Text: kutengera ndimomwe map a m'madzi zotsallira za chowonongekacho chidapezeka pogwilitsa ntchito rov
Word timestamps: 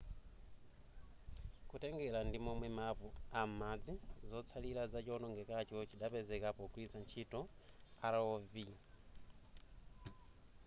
kutengera 1.69 2.19
ndimomwe 2.27 2.67
map 2.77 2.99
a 3.39 3.41
m'madzi 3.49 3.93
zotsallira 4.29 4.83
za 4.91 4.99
chowonongekacho 5.05 5.77
chidapezeka 5.89 6.49
pogwilitsa 6.57 6.97
ntchito 7.03 7.39
rov 8.13 8.55